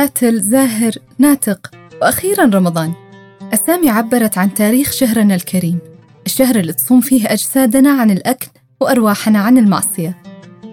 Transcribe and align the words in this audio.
تاتل 0.00 0.40
زاهر 0.40 0.92
ناتق 1.18 1.70
وأخيرا 2.02 2.44
رمضان. 2.44 2.92
أسامي 3.54 3.90
عبرت 3.90 4.38
عن 4.38 4.54
تاريخ 4.54 4.92
شهرنا 4.92 5.34
الكريم. 5.34 5.78
الشهر 6.26 6.56
اللي 6.56 6.72
تصوم 6.72 7.00
فيه 7.00 7.32
أجسادنا 7.32 7.90
عن 7.90 8.10
الأكل 8.10 8.46
وأرواحنا 8.80 9.38
عن 9.38 9.58
المعصية. 9.58 10.16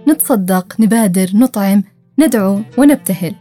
نتصدق 0.08 0.76
نبادر 0.80 1.30
نطعم 1.34 1.84
ندعو 2.20 2.62
ونبتهل. 2.78 3.36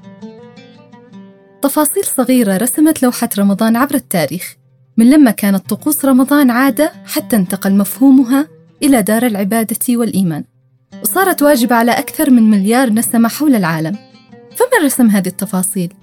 تفاصيل 1.62 2.04
صغيرة 2.04 2.56
رسمت 2.56 3.02
لوحة 3.02 3.28
رمضان 3.38 3.76
عبر 3.76 3.94
التاريخ. 3.94 4.54
من 4.96 5.10
لما 5.10 5.30
كانت 5.30 5.70
طقوس 5.70 6.04
رمضان 6.04 6.50
عادة 6.50 6.92
حتى 7.06 7.36
انتقل 7.36 7.74
مفهومها 7.74 8.48
إلى 8.82 9.02
دار 9.02 9.26
العبادة 9.26 9.96
والإيمان. 9.96 10.44
وصارت 11.02 11.42
واجبة 11.42 11.76
على 11.76 11.92
أكثر 11.92 12.30
من 12.30 12.50
مليار 12.50 12.92
نسمة 12.92 13.28
حول 13.28 13.54
العالم. 13.54 14.05
فمن 14.56 14.84
رسم 14.84 15.10
هذه 15.10 15.28
التفاصيل؟ 15.28 15.94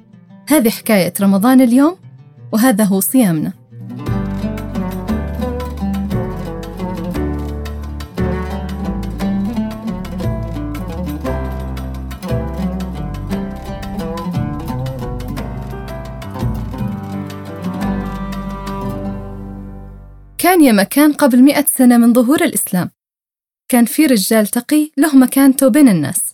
هذه 0.49 0.69
حكاية 0.69 1.13
رمضان 1.21 1.61
اليوم 1.61 1.95
وهذا 2.51 2.83
هو 2.83 2.99
صيامنا. 2.99 3.53
كان 20.37 20.63
يا 20.63 20.71
مكان 20.71 21.13
قبل 21.13 21.41
مئة 21.41 21.65
سنة 21.65 21.97
من 21.97 22.13
ظهور 22.13 22.43
الإسلام. 22.43 22.89
كان 23.69 23.85
في 23.85 24.05
رجال 24.05 24.47
تقي 24.47 24.91
له 24.97 25.15
مكانته 25.15 25.67
بين 25.67 25.89
الناس. 25.89 26.32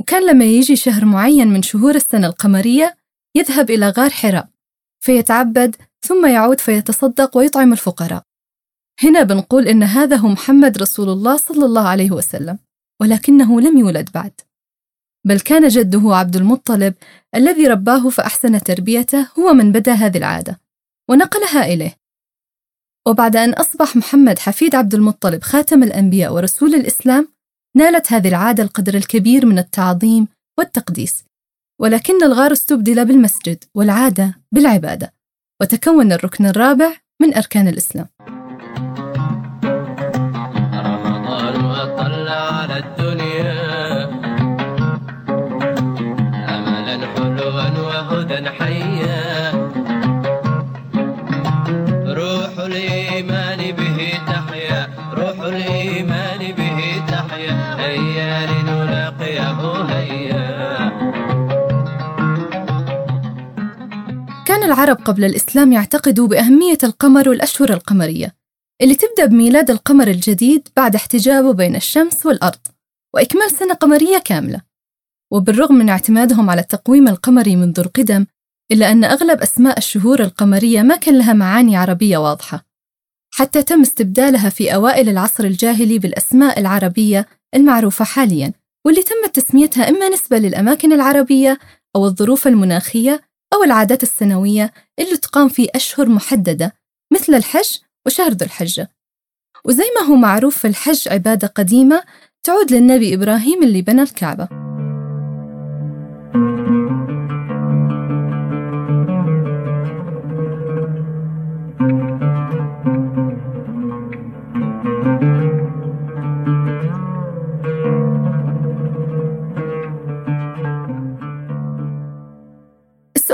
وكان 0.00 0.26
لما 0.26 0.44
يجي 0.44 0.76
شهر 0.76 1.04
معين 1.04 1.48
من 1.48 1.62
شهور 1.62 1.94
السنة 1.94 2.26
القمرية 2.26 2.96
يذهب 3.36 3.70
إلى 3.70 3.88
غار 3.88 4.10
حراء 4.10 4.48
فيتعبد 5.00 5.76
ثم 6.00 6.26
يعود 6.26 6.60
فيتصدق 6.60 7.36
ويطعم 7.36 7.72
الفقراء. 7.72 8.22
هنا 9.02 9.22
بنقول 9.22 9.68
إن 9.68 9.82
هذا 9.82 10.16
هو 10.16 10.28
محمد 10.28 10.78
رسول 10.78 11.08
الله 11.08 11.36
صلى 11.36 11.64
الله 11.64 11.88
عليه 11.88 12.10
وسلم 12.10 12.58
ولكنه 13.00 13.60
لم 13.60 13.78
يولد 13.78 14.12
بعد. 14.14 14.40
بل 15.26 15.40
كان 15.40 15.68
جده 15.68 16.16
عبد 16.16 16.36
المطلب 16.36 16.94
الذي 17.34 17.66
رباه 17.66 18.08
فأحسن 18.08 18.60
تربيته 18.60 19.28
هو 19.38 19.52
من 19.52 19.72
بدأ 19.72 19.92
هذه 19.92 20.18
العادة 20.18 20.60
ونقلها 21.10 21.64
إليه. 21.64 21.96
وبعد 23.08 23.36
أن 23.36 23.52
أصبح 23.52 23.96
محمد 23.96 24.38
حفيد 24.38 24.74
عبد 24.74 24.94
المطلب 24.94 25.42
خاتم 25.42 25.82
الأنبياء 25.82 26.34
ورسول 26.34 26.74
الإسلام 26.74 27.28
نالت 27.76 28.12
هذه 28.12 28.28
العادة 28.28 28.62
القدر 28.62 28.94
الكبير 28.94 29.46
من 29.46 29.58
التعظيم 29.58 30.28
والتقديس 30.58 31.24
ولكن 31.80 32.24
الغار 32.24 32.52
استبدل 32.52 33.04
بالمسجد 33.04 33.64
والعادة 33.74 34.34
بالعبادة 34.52 35.12
وتكون 35.62 36.12
الركن 36.12 36.46
الرابع 36.46 36.92
من 37.22 37.34
أركان 37.34 37.68
الإسلام. 37.68 38.06
رمضان 40.74 41.64
وطلع 41.64 42.54
على 42.54 42.78
الدنيا. 42.78 43.69
العرب 64.70 64.96
قبل 64.96 65.24
الإسلام 65.24 65.72
يعتقدوا 65.72 66.28
بأهمية 66.28 66.78
القمر 66.84 67.28
والأشهر 67.28 67.72
القمرية 67.72 68.36
اللي 68.82 68.94
تبدأ 68.94 69.26
بميلاد 69.26 69.70
القمر 69.70 70.08
الجديد 70.08 70.68
بعد 70.76 70.94
احتجابه 70.94 71.52
بين 71.52 71.76
الشمس 71.76 72.26
والأرض 72.26 72.66
وإكمال 73.14 73.50
سنة 73.50 73.74
قمرية 73.74 74.18
كاملة. 74.18 74.60
وبالرغم 75.32 75.74
من 75.74 75.88
اعتمادهم 75.88 76.50
على 76.50 76.60
التقويم 76.60 77.08
القمري 77.08 77.56
منذ 77.56 77.80
القدم 77.80 78.26
إلا 78.72 78.92
أن 78.92 79.04
أغلب 79.04 79.40
أسماء 79.40 79.78
الشهور 79.78 80.20
القمرية 80.20 80.82
ما 80.82 80.96
كان 80.96 81.18
لها 81.18 81.32
معاني 81.32 81.76
عربية 81.76 82.18
واضحة. 82.18 82.66
حتى 83.32 83.62
تم 83.62 83.80
استبدالها 83.80 84.48
في 84.48 84.74
أوائل 84.74 85.08
العصر 85.08 85.44
الجاهلي 85.44 85.98
بالأسماء 85.98 86.60
العربية 86.60 87.26
المعروفة 87.54 88.04
حالياً 88.04 88.52
واللي 88.86 89.02
تمت 89.02 89.34
تسميتها 89.34 89.88
إما 89.88 90.08
نسبة 90.08 90.38
للأماكن 90.38 90.92
العربية 90.92 91.58
أو 91.96 92.06
الظروف 92.06 92.46
المناخية 92.46 93.20
أو 93.54 93.64
العادات 93.64 94.02
السنوية 94.02 94.72
اللي 94.98 95.16
تقام 95.16 95.48
في 95.48 95.68
أشهر 95.74 96.08
محددة 96.08 96.74
مثل 97.12 97.34
الحج 97.34 97.78
وشهر 98.06 98.30
ذو 98.30 98.46
الحجة. 98.46 98.90
وزي 99.64 99.84
ما 100.00 100.06
هو 100.06 100.14
معروف 100.14 100.58
في 100.58 100.68
الحج 100.68 101.08
عبادة 101.08 101.48
قديمة 101.48 102.02
تعود 102.42 102.72
للنبي 102.72 103.14
إبراهيم 103.14 103.62
اللي 103.62 103.82
بنى 103.82 104.02
الكعبة. 104.02 104.69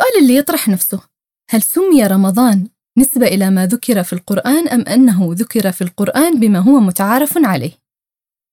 السؤال 0.07 0.23
اللي 0.23 0.37
يطرح 0.37 0.69
نفسه. 0.69 1.01
هل 1.51 1.63
سمي 1.63 2.07
رمضان 2.07 2.69
نسبة 2.99 3.27
إلى 3.27 3.51
ما 3.51 3.67
ذكر 3.67 4.03
في 4.03 4.13
القرآن 4.13 4.69
أم 4.69 4.81
أنه 4.81 5.29
ذكر 5.33 5.73
في 5.73 5.83
القرآن 5.83 6.41
بما 6.41 6.59
هو 6.59 6.81
متعارف 6.81 7.39
عليه؟ 7.39 7.73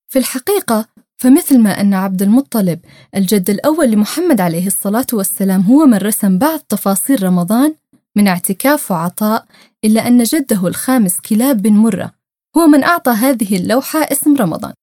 في 0.09 0.19
الحقيقة 0.19 0.87
فمثل 1.17 1.59
ما 1.59 1.81
أن 1.81 1.93
عبد 1.93 2.21
المطلب 2.21 2.79
الجد 3.15 3.49
الأول 3.49 3.91
لمحمد 3.91 4.41
عليه 4.41 4.67
الصلاة 4.67 5.05
والسلام 5.13 5.61
هو 5.61 5.85
من 5.85 5.97
رسم 5.97 6.37
بعض 6.37 6.59
تفاصيل 6.59 7.23
رمضان 7.23 7.75
من 8.15 8.27
اعتكاف 8.27 8.91
وعطاء 8.91 9.45
إلا 9.83 10.07
أن 10.07 10.23
جده 10.23 10.67
الخامس 10.67 11.19
كلاب 11.19 11.61
بن 11.61 11.73
مرة 11.73 12.13
هو 12.57 12.67
من 12.67 12.83
أعطى 12.83 13.11
هذه 13.11 13.55
اللوحة 13.55 13.99
اسم 13.99 14.35
رمضان. 14.35 14.73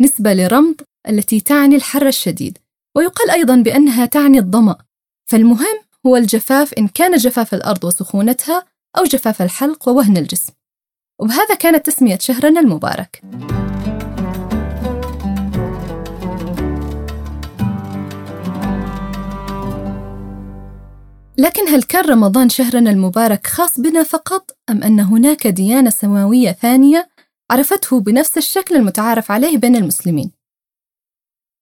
نسبة 0.00 0.34
لرمض 0.34 0.74
التي 1.08 1.40
تعني 1.40 1.76
الحر 1.76 2.06
الشديد 2.06 2.58
ويقال 2.96 3.30
أيضا 3.30 3.56
بأنها 3.56 4.06
تعني 4.06 4.38
الظمأ. 4.38 4.76
فالمهم 5.26 5.85
هو 6.06 6.16
الجفاف 6.16 6.74
إن 6.74 6.88
كان 6.88 7.16
جفاف 7.16 7.54
الأرض 7.54 7.84
وسخونتها 7.84 8.64
أو 8.98 9.04
جفاف 9.04 9.42
الحلق 9.42 9.88
ووهن 9.88 10.16
الجسم 10.16 10.52
وبهذا 11.20 11.54
كانت 11.54 11.86
تسمية 11.86 12.18
شهرنا 12.20 12.60
المبارك 12.60 13.22
لكن 21.38 21.68
هل 21.68 21.82
كان 21.82 22.04
رمضان 22.04 22.48
شهرنا 22.48 22.90
المبارك 22.90 23.46
خاص 23.46 23.80
بنا 23.80 24.02
فقط 24.02 24.50
أم 24.70 24.82
أن 24.82 25.00
هناك 25.00 25.46
ديانة 25.46 25.90
سماوية 25.90 26.52
ثانية 26.52 27.08
عرفته 27.50 28.00
بنفس 28.00 28.38
الشكل 28.38 28.76
المتعارف 28.76 29.30
عليه 29.30 29.58
بين 29.58 29.76
المسلمين؟ 29.76 30.30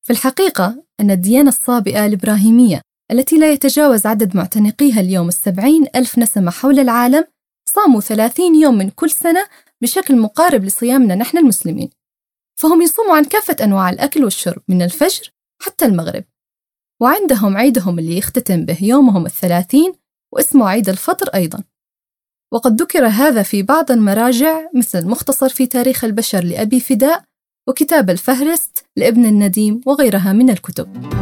في 0.02 0.12
الحقيقة 0.12 0.84
أن 1.00 1.10
الديانة 1.10 1.48
الصابئة 1.48 2.06
الإبراهيمية 2.06 2.80
التي 3.10 3.38
لا 3.38 3.52
يتجاوز 3.52 4.06
عدد 4.06 4.36
معتنقيها 4.36 5.00
اليوم 5.00 5.28
السبعين 5.28 5.86
ألف 5.96 6.18
نسمة 6.18 6.50
حول 6.50 6.78
العالم 6.78 7.24
صاموا 7.68 8.00
ثلاثين 8.00 8.54
يوم 8.54 8.78
من 8.78 8.90
كل 8.90 9.10
سنة 9.10 9.46
بشكل 9.82 10.16
مقارب 10.16 10.64
لصيامنا 10.64 11.14
نحن 11.14 11.38
المسلمين. 11.38 11.90
فهم 12.60 12.82
يصوموا 12.82 13.16
عن 13.16 13.24
كافة 13.24 13.56
أنواع 13.64 13.90
الأكل 13.90 14.24
والشرب 14.24 14.62
من 14.68 14.82
الفجر 14.82 15.30
حتى 15.62 15.84
المغرب. 15.84 16.24
وعندهم 17.02 17.56
عيدهم 17.56 17.98
اللي 17.98 18.18
يختتم 18.18 18.64
به 18.64 18.78
يومهم 18.82 19.26
الثلاثين 19.26 19.92
واسمه 20.32 20.68
عيد 20.68 20.88
الفطر 20.88 21.28
أيضا. 21.34 21.62
وقد 22.52 22.82
ذكر 22.82 23.06
هذا 23.06 23.42
في 23.42 23.62
بعض 23.62 23.90
المراجع 23.90 24.68
مثل 24.74 24.98
المختصر 24.98 25.48
في 25.48 25.66
تاريخ 25.66 26.04
البشر 26.04 26.44
لأبي 26.44 26.80
فداء 26.80 27.24
وكتاب 27.68 28.10
الفهرست 28.10 28.86
لابن 28.96 29.24
النديم 29.24 29.80
وغيرها 29.86 30.32
من 30.32 30.50
الكتب. 30.50 31.14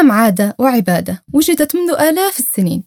الصيام 0.00 0.12
عادة 0.12 0.56
وعبادة 0.58 1.24
وجدت 1.32 1.76
منذ 1.76 1.90
آلاف 1.90 2.38
السنين. 2.38 2.84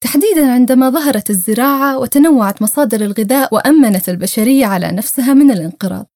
تحديدا 0.00 0.52
عندما 0.52 0.90
ظهرت 0.90 1.30
الزراعة 1.30 1.98
وتنوعت 1.98 2.62
مصادر 2.62 3.00
الغذاء 3.00 3.54
وأمنت 3.54 4.08
البشرية 4.08 4.66
على 4.66 4.92
نفسها 4.92 5.34
من 5.34 5.50
الانقراض. 5.50 6.06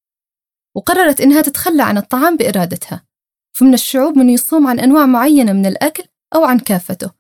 وقررت 0.77 1.21
إنها 1.21 1.43
تتخلى 1.43 1.83
عن 1.83 1.97
الطعام 1.97 2.37
بإرادتها. 2.37 3.05
فمن 3.53 3.75
الشعوب 3.75 4.19
من 4.19 4.31
يصوم 4.31 4.67
عن 4.67 4.81
أنواع 4.81 5.07
معينة 5.07 5.53
من 5.53 5.67
الأكل 5.67 6.05
أو 6.35 6.45
عن 6.45 6.59
كافته 6.59 7.11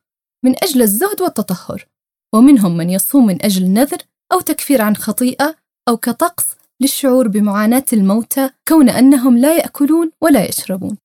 من 0.44 0.54
أجل 0.62 0.82
الزهد 0.82 1.20
والتطهر. 1.20 1.86
ومنهم 2.34 2.76
من 2.76 2.90
يصوم 2.90 3.26
من 3.26 3.44
أجل 3.44 3.66
نذر 3.66 3.98
أو 4.32 4.40
تكفير 4.40 4.82
عن 4.82 4.96
خطيئة 4.96 5.56
أو 5.88 5.96
كطقس 5.96 6.46
للشعور 6.80 7.28
بمعاناة 7.28 7.84
الموتى 7.92 8.50
كون 8.68 8.88
أنهم 8.88 9.38
لا 9.38 9.56
يأكلون 9.56 10.10
ولا 10.20 10.48
يشربون. 10.48 10.98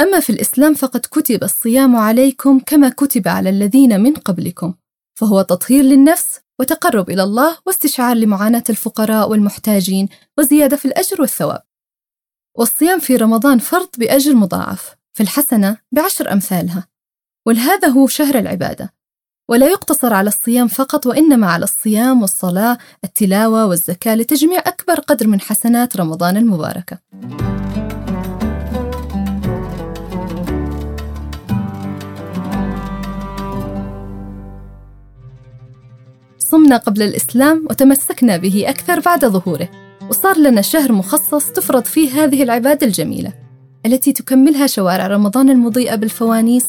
أما 0.00 0.20
في 0.20 0.30
الإسلام 0.30 0.74
فقد 0.74 1.00
كتب 1.00 1.44
الصيام 1.44 1.96
عليكم 1.96 2.58
كما 2.58 2.88
كتب 2.88 3.28
على 3.28 3.50
الذين 3.50 4.00
من 4.00 4.14
قبلكم 4.14 4.74
فهو 5.18 5.42
تطهير 5.42 5.84
للنفس 5.84 6.40
وتقرب 6.60 7.10
إلى 7.10 7.22
الله 7.22 7.58
واستشعار 7.66 8.16
لمعاناة 8.16 8.64
الفقراء 8.70 9.30
والمحتاجين 9.30 10.08
وزيادة 10.38 10.76
في 10.76 10.84
الأجر 10.84 11.20
والثواب. 11.20 11.62
والصيام 12.58 12.98
في 12.98 13.16
رمضان 13.16 13.58
فرض 13.58 13.88
بأجر 13.98 14.34
مضاعف 14.34 14.96
في 15.12 15.22
الحسنة 15.22 15.78
بعشر 15.92 16.32
أمثالها. 16.32 16.88
ولهذا 17.46 17.88
هو 17.88 18.06
شهر 18.06 18.38
العبادة. 18.38 18.94
ولا 19.50 19.68
يقتصر 19.68 20.14
على 20.14 20.28
الصيام 20.28 20.68
فقط 20.68 21.06
وإنما 21.06 21.46
على 21.46 21.64
الصيام 21.64 22.22
والصلاة 22.22 22.78
التلاوة 23.04 23.66
والزكاة 23.66 24.14
لتجميع 24.14 24.58
أكبر 24.58 25.00
قدر 25.00 25.26
من 25.26 25.40
حسنات 25.40 25.96
رمضان 25.96 26.36
المباركة. 26.36 26.98
صمنا 36.54 36.76
قبل 36.76 37.02
الإسلام 37.02 37.66
وتمسكنا 37.70 38.36
به 38.36 38.64
أكثر 38.68 39.00
بعد 39.00 39.24
ظهوره 39.24 39.68
وصار 40.10 40.38
لنا 40.38 40.62
شهر 40.62 40.92
مخصص 40.92 41.50
تفرض 41.50 41.84
فيه 41.84 42.24
هذه 42.24 42.42
العبادة 42.42 42.86
الجميلة 42.86 43.32
التي 43.86 44.12
تكملها 44.12 44.66
شوارع 44.66 45.06
رمضان 45.06 45.50
المضيئة 45.50 45.94
بالفوانيس 45.94 46.66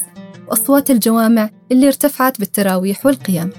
وأصوات 0.48 0.92
الجوامع 0.92 1.50
اللي 1.72 1.88
ارتفعت 1.88 2.40
بالتراويح 2.40 3.06
والقيام. 3.06 3.50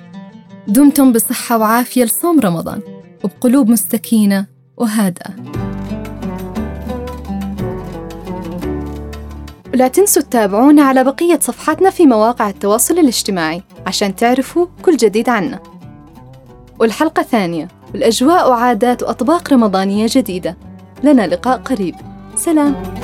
دمتم 0.68 1.12
بصحة 1.12 1.58
وعافية 1.58 2.04
لصوم 2.04 2.40
رمضان 2.40 2.80
وبقلوب 3.24 3.68
مستكينة 3.68 4.46
وهادئة. 4.76 5.30
ولا 9.74 9.88
تنسوا 9.88 10.22
تتابعونا 10.22 10.82
على 10.82 11.04
بقية 11.04 11.38
صفحاتنا 11.40 11.90
في 11.90 12.06
مواقع 12.06 12.48
التواصل 12.48 12.98
الاجتماعي 12.98 13.62
عشان 13.86 14.16
تعرفوا 14.16 14.66
كل 14.82 14.96
جديد 14.96 15.28
عنا. 15.28 15.75
والحلقة 16.78 17.22
ثانية. 17.22 17.68
والأجواء 17.94 18.50
وعادات 18.50 19.02
وأطباق 19.02 19.52
رمضانية 19.52 20.06
جديدة. 20.10 20.56
لنا 21.04 21.26
لقاء 21.26 21.58
قريب. 21.58 21.94
سلام. 22.36 22.95